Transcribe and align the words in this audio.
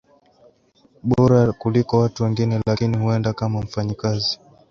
bora 1.03 1.51
kuliko 1.53 1.99
watu 1.99 2.23
wengine 2.23 2.61
lakini 2.67 2.97
huenda 2.97 3.33
kama 3.33 3.59
mfanyakazi 3.61 4.39